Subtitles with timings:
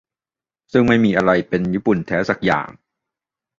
[0.71, 2.67] ซึ่งไม่มีอะไรเป็น "ญี่ปุ่นแท้" สักอย่าง